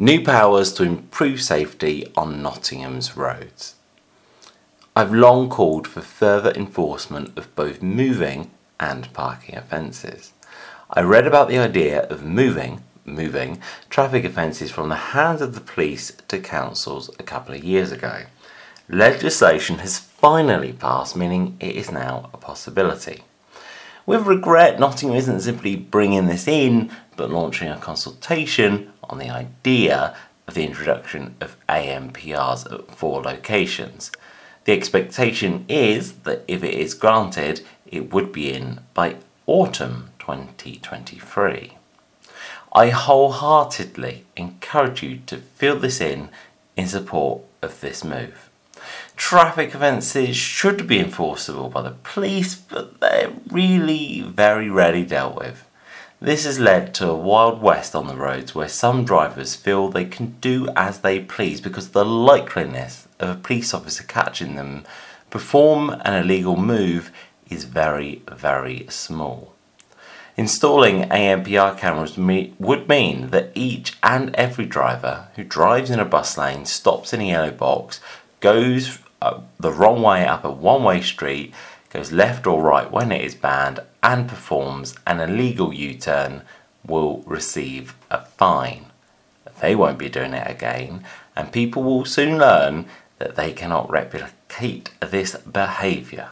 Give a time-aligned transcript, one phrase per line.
[0.00, 3.74] New powers to improve safety on Nottingham's roads.
[4.94, 10.34] I've long called for further enforcement of both moving and parking offences.
[10.88, 15.60] I read about the idea of moving, moving traffic offences from the hands of the
[15.60, 18.26] police to councils a couple of years ago.
[18.88, 23.24] Legislation has finally passed, meaning it is now a possibility.
[24.08, 30.16] With regret, Nottingham isn't simply bringing this in, but launching a consultation on the idea
[30.46, 34.10] of the introduction of ANPRs at four locations.
[34.64, 39.16] The expectation is that if it is granted, it would be in by
[39.46, 41.76] autumn 2023.
[42.72, 46.30] I wholeheartedly encourage you to fill this in
[46.78, 48.48] in support of this move.
[49.16, 55.64] Traffic offences should be enforceable by the police, but they're really very rarely dealt with.
[56.20, 60.04] This has led to a wild west on the roads where some drivers feel they
[60.04, 64.84] can do as they please because the likeliness of a police officer catching them
[65.30, 67.12] perform an illegal move
[67.48, 69.54] is very, very small.
[70.36, 76.38] Installing ANPR cameras would mean that each and every driver who drives in a bus
[76.38, 78.00] lane, stops in a yellow box,
[78.40, 81.52] goes uh, the wrong way up a one way street,
[81.90, 86.42] goes left or right when it is banned, and performs an illegal U turn
[86.86, 88.86] will receive a fine.
[89.60, 92.86] They won't be doing it again, and people will soon learn
[93.18, 96.30] that they cannot replicate this behaviour.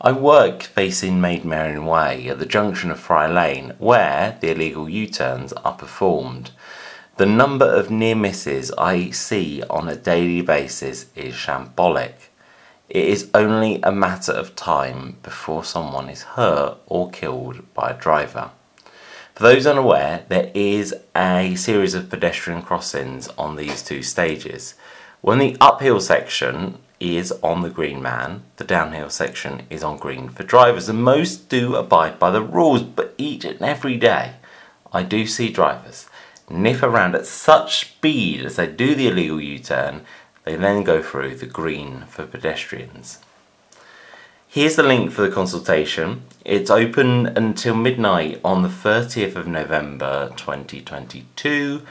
[0.00, 4.88] I work facing Maid Marian Way at the junction of Friar Lane, where the illegal
[4.90, 6.50] U turns are performed.
[7.16, 12.12] The number of near misses I see on a daily basis is shambolic.
[12.90, 17.98] It is only a matter of time before someone is hurt or killed by a
[17.98, 18.50] driver.
[19.34, 24.74] For those unaware, there is a series of pedestrian crossings on these two stages.
[25.22, 30.28] When the uphill section is on the green man, the downhill section is on green
[30.28, 34.34] for drivers, and most do abide by the rules, but each and every day
[34.92, 36.10] I do see drivers
[36.48, 40.02] nip around at such speed as they do the illegal U turn,
[40.44, 43.18] they then go through the green for pedestrians.
[44.46, 46.22] Here's the link for the consultation.
[46.44, 51.82] It's open until midnight on the 30th of November 2022.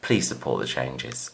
[0.00, 1.30] Please support the changes.